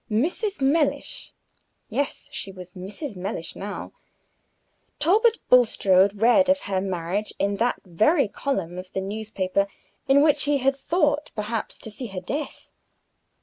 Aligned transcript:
Mrs. 0.09 0.61
Mellish! 0.61 1.31
Yes, 1.87 2.27
she 2.31 2.51
was 2.51 2.71
Mrs. 2.71 3.15
Mellish 3.15 3.55
now. 3.55 3.91
Talbot 4.97 5.37
Bulstrode 5.47 6.19
read 6.19 6.49
of 6.49 6.61
her 6.61 6.81
marriage 6.81 7.33
in 7.37 7.57
that 7.57 7.79
very 7.85 8.27
column 8.27 8.79
of 8.79 8.91
the 8.93 8.99
newspaper 9.01 9.67
in 10.07 10.23
which 10.23 10.45
he 10.45 10.57
had 10.57 10.75
thought, 10.75 11.29
perhaps, 11.35 11.77
to 11.77 11.91
see 11.91 12.07
her 12.07 12.19
death. 12.21 12.71